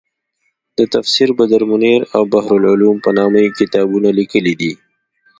د 0.77 0.79
تفسیر 0.93 1.29
بدرمنیر 1.39 2.01
او 2.15 2.21
بحرالعلوم 2.33 2.95
په 3.05 3.09
نامه 3.17 3.39
یې 3.45 3.55
کتابونه 3.59 4.09
لیکلي 4.19 4.53
دي. 4.61 4.73